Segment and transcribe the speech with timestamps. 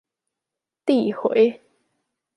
[0.83, 1.61] 遞迴